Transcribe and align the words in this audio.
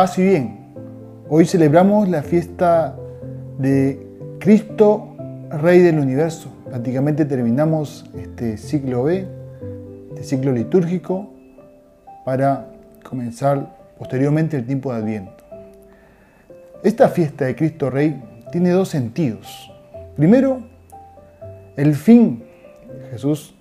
paz 0.00 0.16
y 0.18 0.22
bien. 0.22 0.56
Hoy 1.28 1.44
celebramos 1.44 2.08
la 2.08 2.22
fiesta 2.22 2.96
de 3.58 4.00
Cristo, 4.38 5.14
Rey 5.50 5.80
del 5.80 5.98
Universo. 5.98 6.48
Prácticamente 6.64 7.26
terminamos 7.26 8.10
este 8.16 8.56
ciclo 8.56 9.04
B, 9.04 9.28
este 10.08 10.24
ciclo 10.24 10.52
litúrgico, 10.52 11.28
para 12.24 12.70
comenzar 13.02 13.76
posteriormente 13.98 14.56
el 14.56 14.64
tiempo 14.64 14.90
de 14.90 15.00
Adviento. 15.00 15.44
Esta 16.82 17.10
fiesta 17.10 17.44
de 17.44 17.54
Cristo 17.54 17.90
Rey 17.90 18.22
tiene 18.52 18.70
dos 18.70 18.88
sentidos. 18.88 19.70
Primero, 20.16 20.62
el 21.76 21.94
fin. 21.94 22.42
Jesús, 23.10 23.54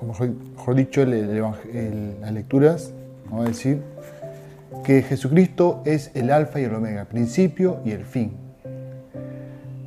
o 0.00 0.06
mejor, 0.06 0.74
dicho, 0.74 1.04
las 1.04 2.32
lecturas, 2.32 2.94
vamos 3.26 3.44
a 3.44 3.48
decir, 3.48 3.82
que 4.84 5.02
Jesucristo 5.02 5.82
es 5.84 6.10
el 6.14 6.30
alfa 6.30 6.60
y 6.60 6.64
el 6.64 6.74
omega, 6.74 7.04
principio 7.04 7.80
y 7.84 7.92
el 7.92 8.04
fin. 8.04 8.32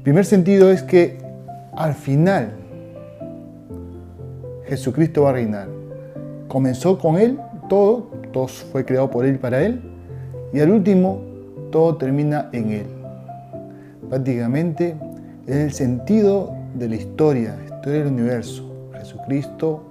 Primer 0.03 0.25
sentido 0.25 0.71
es 0.71 0.83
que 0.83 1.17
al 1.75 1.93
final 1.93 2.51
Jesucristo 4.67 5.23
va 5.23 5.31
a 5.31 5.33
reinar. 5.33 5.67
Comenzó 6.47 6.97
con 6.97 7.17
Él 7.17 7.39
todo, 7.69 8.11
todo 8.31 8.47
fue 8.47 8.85
creado 8.85 9.09
por 9.09 9.25
Él 9.25 9.35
y 9.35 9.37
para 9.37 9.61
Él, 9.61 9.81
y 10.53 10.59
al 10.59 10.71
último 10.71 11.21
todo 11.71 11.97
termina 11.97 12.49
en 12.53 12.71
Él. 12.71 12.85
Prácticamente 14.09 14.95
es 15.47 15.55
el 15.55 15.71
sentido 15.73 16.53
de 16.75 16.89
la 16.89 16.95
historia, 16.95 17.55
la 17.57 17.75
historia 17.75 17.99
del 18.03 18.13
universo. 18.13 18.91
Jesucristo 18.93 19.83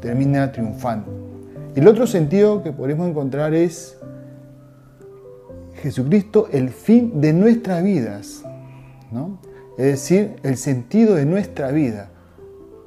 termina 0.00 0.50
triunfando. 0.50 1.13
El 1.74 1.88
otro 1.88 2.06
sentido 2.06 2.62
que 2.62 2.72
podemos 2.72 3.08
encontrar 3.08 3.52
es 3.52 3.98
Jesucristo 5.82 6.46
el 6.52 6.68
fin 6.68 7.20
de 7.20 7.32
nuestras 7.32 7.82
vidas, 7.82 8.44
¿no? 9.10 9.38
es 9.76 9.86
decir, 9.86 10.36
el 10.44 10.56
sentido 10.56 11.16
de 11.16 11.26
nuestra 11.26 11.72
vida. 11.72 12.10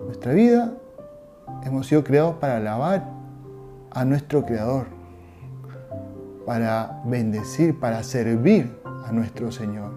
Nuestra 0.06 0.32
vida 0.32 0.74
hemos 1.66 1.88
sido 1.88 2.06
creados 2.06 2.36
para 2.36 2.58
alabar 2.58 3.10
a 3.92 4.06
nuestro 4.06 4.46
Creador, 4.46 4.86
para 6.46 7.02
bendecir, 7.06 7.78
para 7.78 8.04
servir 8.04 8.72
a 9.06 9.12
nuestro 9.12 9.52
Señor. 9.52 9.92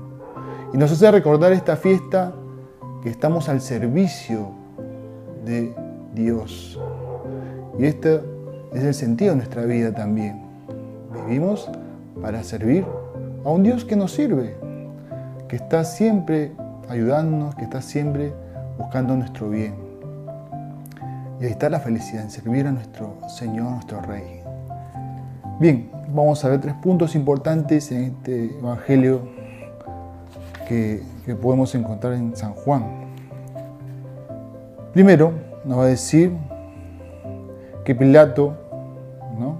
Y 0.74 0.78
nos 0.78 0.90
hace 0.90 1.08
recordar 1.12 1.52
esta 1.52 1.76
fiesta 1.76 2.32
que 3.04 3.10
estamos 3.10 3.48
al 3.48 3.60
servicio 3.60 4.50
de 5.44 5.72
Dios. 6.12 6.80
Y 7.78 7.84
esta 7.84 8.20
es 8.72 8.84
el 8.84 8.94
sentido 8.94 9.32
de 9.32 9.36
nuestra 9.36 9.64
vida 9.64 9.92
también. 9.92 10.42
Vivimos 11.12 11.68
para 12.20 12.42
servir 12.44 12.84
a 13.44 13.50
un 13.50 13.62
Dios 13.62 13.84
que 13.84 13.96
nos 13.96 14.12
sirve, 14.12 14.56
que 15.48 15.56
está 15.56 15.84
siempre 15.84 16.52
ayudándonos, 16.88 17.54
que 17.54 17.64
está 17.64 17.82
siempre 17.82 18.32
buscando 18.78 19.16
nuestro 19.16 19.48
bien. 19.48 19.74
Y 21.40 21.44
ahí 21.44 21.50
está 21.50 21.68
la 21.70 21.80
felicidad, 21.80 22.22
en 22.22 22.30
servir 22.30 22.66
a 22.66 22.72
nuestro 22.72 23.16
Señor, 23.28 23.72
nuestro 23.72 24.00
Rey. 24.02 24.40
Bien, 25.58 25.90
vamos 26.08 26.44
a 26.44 26.48
ver 26.48 26.60
tres 26.60 26.74
puntos 26.74 27.14
importantes 27.14 27.90
en 27.92 28.04
este 28.04 28.58
Evangelio 28.58 29.22
que, 30.68 31.02
que 31.24 31.34
podemos 31.34 31.74
encontrar 31.74 32.12
en 32.12 32.36
San 32.36 32.52
Juan. 32.52 32.84
Primero, 34.92 35.32
nos 35.64 35.78
va 35.78 35.84
a 35.84 35.86
decir 35.86 36.32
que 37.84 37.94
Pilato 37.94 38.54
¿no? 39.38 39.58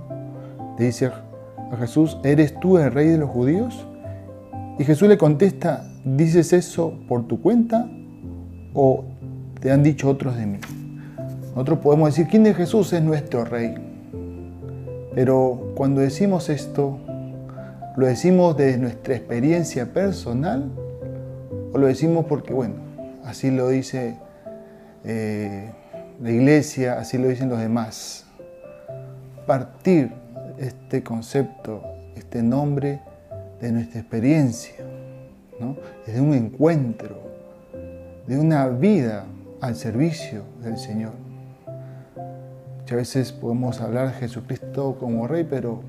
le 0.79 0.87
dice 0.87 1.07
a 1.07 1.77
Jesús, 1.77 2.19
¿eres 2.25 2.59
tú 2.59 2.79
el 2.79 2.93
rey 2.93 3.09
de 3.09 3.19
los 3.19 3.31
judíos? 3.31 3.87
Y 4.79 4.85
Jesús 4.85 5.09
le 5.09 5.19
contesta, 5.19 5.85
¿dices 6.05 6.53
eso 6.53 6.95
por 7.07 7.27
tu 7.27 7.41
cuenta 7.41 7.89
o 8.75 9.05
te 9.61 9.71
han 9.71 9.83
dicho 9.83 10.09
otros 10.09 10.37
de 10.37 10.47
mí? 10.47 10.59
Nosotros 11.51 11.81
podemos 11.81 12.09
decir, 12.09 12.29
¿quién 12.29 12.45
de 12.45 12.55
Jesús 12.55 12.93
es 12.93 13.03
nuestro 13.03 13.45
rey? 13.45 13.75
Pero 15.15 15.73
cuando 15.75 16.01
decimos 16.01 16.49
esto, 16.49 16.99
¿lo 17.97 18.07
decimos 18.07 18.57
de 18.57 18.79
nuestra 18.79 19.15
experiencia 19.17 19.93
personal 19.93 20.71
o 21.73 21.79
lo 21.79 21.87
decimos 21.87 22.27
porque, 22.27 22.55
bueno, 22.55 22.77
así 23.25 23.51
lo 23.51 23.69
dice 23.69 24.17
eh, 25.05 25.73
la 26.21 26.31
iglesia, 26.31 26.99
así 26.99 27.17
lo 27.17 27.29
dicen 27.29 27.49
los 27.49 27.59
demás. 27.59 28.27
Partir 29.47 30.13
este 30.59 31.03
concepto, 31.03 31.83
este 32.15 32.43
nombre 32.43 33.01
de 33.61 33.73
nuestra 33.73 34.01
experiencia, 34.01 34.75
¿no? 35.59 35.77
de 36.07 36.21
un 36.21 36.35
encuentro, 36.35 37.19
de 38.27 38.39
una 38.39 38.69
vida 38.69 39.25
al 39.63 39.77
servicio 39.77 40.43
del 40.63 40.77
Señor. 40.77 41.13
Muchas 42.81 42.97
veces 42.97 43.33
podemos 43.33 43.81
hablar 43.81 44.09
de 44.09 44.15
Jesucristo 44.15 44.97
como 45.01 45.27
Rey, 45.27 45.47
pero 45.49 45.81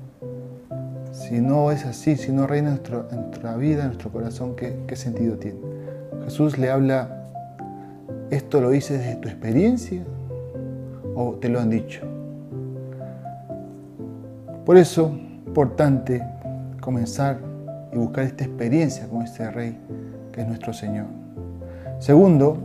si 1.12 1.40
no 1.40 1.70
es 1.70 1.84
así, 1.84 2.16
si 2.16 2.32
no 2.32 2.46
reina 2.46 2.78
en 3.10 3.16
nuestra 3.20 3.56
vida, 3.56 3.84
nuestro 3.84 4.10
corazón, 4.10 4.56
¿qué, 4.56 4.78
¿qué 4.86 4.96
sentido 4.96 5.36
tiene? 5.36 5.60
Jesús 6.24 6.56
le 6.56 6.70
habla, 6.70 7.26
¿esto 8.30 8.62
lo 8.62 8.70
dices 8.70 9.00
desde 9.00 9.16
tu 9.16 9.28
experiencia 9.28 10.02
o 11.14 11.34
te 11.34 11.48
lo 11.48 11.60
han 11.60 11.70
dicho. 11.70 12.02
Por 14.64 14.76
eso, 14.76 15.16
importante 15.46 16.22
comenzar 16.80 17.38
y 17.92 17.96
buscar 17.96 18.24
esta 18.24 18.44
experiencia 18.44 19.08
con 19.08 19.22
este 19.22 19.50
rey 19.50 19.76
que 20.32 20.40
es 20.40 20.46
nuestro 20.46 20.72
Señor. 20.72 21.06
Segundo, 21.98 22.58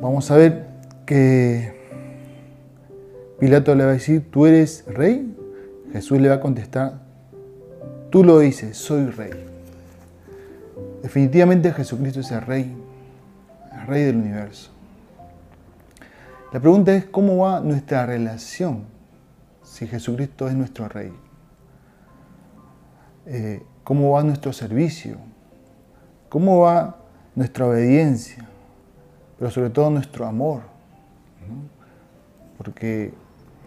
vamos 0.00 0.30
a 0.30 0.36
ver 0.36 0.66
que 1.06 1.74
Pilato 3.38 3.74
le 3.74 3.84
va 3.84 3.90
a 3.90 3.94
decir, 3.94 4.30
¿tú 4.30 4.46
eres 4.46 4.84
rey? 4.86 5.34
Jesús 5.92 6.20
le 6.20 6.28
va 6.28 6.36
a 6.36 6.40
contestar, 6.40 6.94
tú 8.10 8.24
lo 8.24 8.38
dices, 8.40 8.76
soy 8.76 9.06
rey. 9.06 9.30
Definitivamente 11.02 11.72
Jesucristo 11.72 12.20
es 12.20 12.30
el 12.32 12.42
rey, 12.42 12.76
el 13.72 13.86
rey 13.86 14.02
del 14.04 14.16
universo. 14.16 14.73
La 16.54 16.60
pregunta 16.60 16.94
es 16.94 17.04
cómo 17.06 17.38
va 17.38 17.58
nuestra 17.58 18.06
relación 18.06 18.84
si 19.64 19.88
Jesucristo 19.88 20.46
es 20.46 20.54
nuestro 20.54 20.88
Rey. 20.88 21.12
Eh, 23.26 23.66
¿Cómo 23.82 24.12
va 24.12 24.22
nuestro 24.22 24.52
servicio? 24.52 25.16
¿Cómo 26.28 26.60
va 26.60 26.98
nuestra 27.34 27.66
obediencia? 27.66 28.48
Pero 29.36 29.50
sobre 29.50 29.70
todo 29.70 29.90
nuestro 29.90 30.26
amor. 30.26 30.62
Porque 32.56 33.12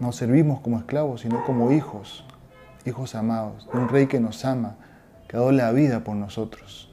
no 0.00 0.10
servimos 0.12 0.60
como 0.60 0.78
esclavos, 0.78 1.20
sino 1.20 1.44
como 1.44 1.72
hijos, 1.72 2.24
hijos 2.86 3.14
amados, 3.14 3.68
de 3.70 3.80
un 3.80 3.90
Rey 3.90 4.06
que 4.06 4.18
nos 4.18 4.46
ama, 4.46 4.76
que 5.28 5.36
ha 5.36 5.40
dado 5.40 5.52
la 5.52 5.72
vida 5.72 6.04
por 6.04 6.16
nosotros. 6.16 6.90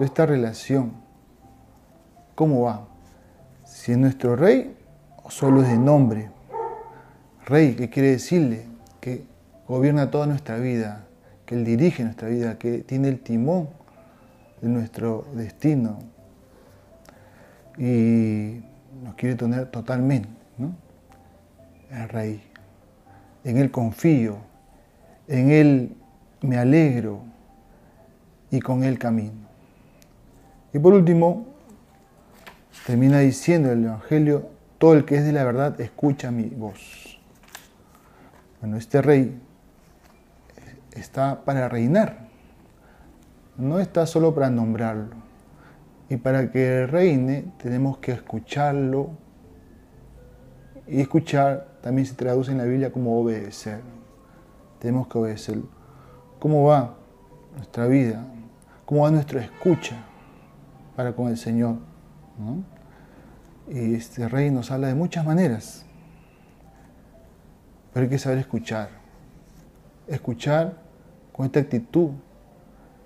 esta 0.00 0.26
relación, 0.26 0.94
¿cómo 2.34 2.62
va? 2.62 2.88
Si 3.74 3.90
es 3.90 3.98
nuestro 3.98 4.36
rey 4.36 4.72
o 5.24 5.30
solo 5.30 5.60
es 5.62 5.68
de 5.68 5.76
nombre. 5.76 6.30
Rey, 7.44 7.74
que 7.74 7.90
quiere 7.90 8.12
decirle 8.12 8.66
que 9.00 9.24
gobierna 9.66 10.12
toda 10.12 10.26
nuestra 10.26 10.58
vida, 10.58 11.06
que 11.44 11.56
Él 11.56 11.64
dirige 11.64 12.04
nuestra 12.04 12.28
vida, 12.28 12.56
que 12.56 12.78
tiene 12.78 13.08
el 13.08 13.18
timón 13.18 13.68
de 14.62 14.68
nuestro 14.68 15.26
destino 15.34 15.98
y 17.76 18.60
nos 19.02 19.16
quiere 19.16 19.34
tener 19.34 19.66
totalmente, 19.66 20.28
¿no? 20.56 20.76
El 21.90 22.08
Rey. 22.08 22.42
En 23.42 23.58
Él 23.58 23.72
confío, 23.72 24.36
en 25.26 25.50
Él 25.50 25.96
me 26.42 26.58
alegro 26.58 27.22
y 28.52 28.60
con 28.60 28.84
Él 28.84 29.00
camino. 29.00 29.48
Y 30.72 30.78
por 30.78 30.94
último, 30.94 31.53
termina 32.86 33.18
diciendo 33.20 33.72
el 33.72 33.84
Evangelio, 33.84 34.48
todo 34.78 34.94
el 34.94 35.04
que 35.04 35.16
es 35.16 35.24
de 35.24 35.32
la 35.32 35.44
verdad 35.44 35.80
escucha 35.80 36.30
mi 36.30 36.48
voz. 36.50 37.18
Bueno, 38.60 38.76
este 38.76 39.02
rey 39.02 39.40
está 40.92 41.44
para 41.44 41.68
reinar, 41.68 42.28
no 43.56 43.78
está 43.78 44.06
solo 44.06 44.34
para 44.34 44.50
nombrarlo. 44.50 45.24
Y 46.08 46.16
para 46.16 46.50
que 46.50 46.86
reine 46.86 47.46
tenemos 47.58 47.98
que 47.98 48.12
escucharlo. 48.12 49.10
Y 50.86 51.00
escuchar 51.00 51.66
también 51.80 52.06
se 52.06 52.14
traduce 52.14 52.52
en 52.52 52.58
la 52.58 52.64
Biblia 52.64 52.92
como 52.92 53.18
obedecer. 53.18 53.80
Tenemos 54.78 55.08
que 55.08 55.18
obedecerlo. 55.18 55.68
¿Cómo 56.38 56.64
va 56.64 56.94
nuestra 57.56 57.86
vida? 57.86 58.22
¿Cómo 58.84 59.04
va 59.04 59.10
nuestra 59.10 59.40
escucha 59.40 59.96
para 60.94 61.14
con 61.14 61.28
el 61.28 61.38
Señor? 61.38 61.76
Y 62.38 62.73
este 63.68 64.28
rey 64.28 64.50
nos 64.50 64.70
habla 64.70 64.88
de 64.88 64.94
muchas 64.94 65.24
maneras, 65.24 65.84
pero 67.92 68.04
hay 68.04 68.10
que 68.10 68.18
saber 68.18 68.38
escuchar. 68.38 68.90
escuchar 70.06 70.74
con 71.32 71.46
esta 71.46 71.60
actitud 71.60 72.10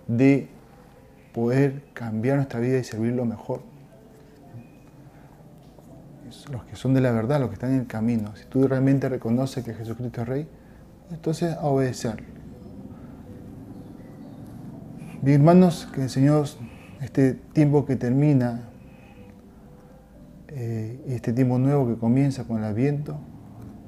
de 0.09 0.49
poder 1.33 1.85
cambiar 1.95 2.37
nuestra 2.37 2.59
vida 2.59 2.79
y 2.79 2.85
servirlo 2.85 3.25
mejor. 3.25 3.63
Los 6.51 6.65
que 6.65 6.77
son 6.77 6.95
de 6.95 7.01
la 7.01 7.13
verdad, 7.13 7.41
los 7.41 7.49
que 7.49 7.55
están 7.55 7.73
en 7.73 7.81
el 7.81 7.87
camino. 7.87 8.35
Si 8.37 8.45
tú 8.47 8.67
realmente 8.67 9.09
reconoces 9.09 9.65
que 9.65 9.75
Jesucristo 9.75 10.23
es 10.23 10.29
Rey, 10.29 10.49
entonces 11.11 11.55
a 11.55 11.67
obedecerlo. 11.67 12.27
Bien, 15.23 15.41
hermanos, 15.41 15.89
que 15.93 16.03
el 16.03 16.11
Señor, 16.11 16.47
este 17.01 17.35
tiempo 17.35 17.87
que 17.87 17.97
termina, 17.97 18.69
eh, 20.49 21.01
y 21.07 21.13
este 21.13 21.33
tiempo 21.33 21.59
nuevo 21.59 21.87
que 21.87 21.99
comienza 21.99 22.45
con 22.45 22.59
el 22.59 22.65
Adviento, 22.65 23.19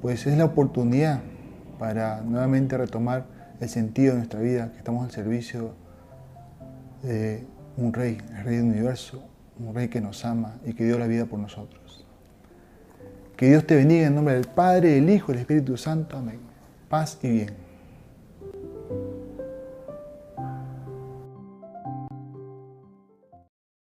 pues 0.01 0.27
es 0.27 0.37
la 0.37 0.45
oportunidad 0.45 1.21
para 1.79 2.21
nuevamente 2.21 2.77
retomar 2.77 3.25
el 3.59 3.69
sentido 3.69 4.13
de 4.13 4.19
nuestra 4.19 4.39
vida, 4.39 4.71
que 4.71 4.77
estamos 4.77 5.05
al 5.05 5.11
servicio 5.11 5.73
de 7.03 7.45
un 7.77 7.93
rey, 7.93 8.17
el 8.37 8.43
rey 8.43 8.55
del 8.57 8.65
universo, 8.65 9.23
un 9.59 9.73
rey 9.73 9.87
que 9.87 10.01
nos 10.01 10.23
ama 10.25 10.57
y 10.65 10.73
que 10.73 10.85
dio 10.85 10.97
la 10.97 11.07
vida 11.07 11.25
por 11.25 11.39
nosotros. 11.39 12.05
Que 13.35 13.47
Dios 13.47 13.65
te 13.65 13.75
bendiga 13.75 14.07
en 14.07 14.15
nombre 14.15 14.35
del 14.35 14.47
Padre, 14.47 14.89
del 14.89 15.09
Hijo 15.09 15.31
y 15.31 15.33
del 15.33 15.41
Espíritu 15.41 15.77
Santo. 15.77 16.17
Amén. 16.17 16.39
Paz 16.89 17.17
y 17.23 17.29
bien. 17.29 17.70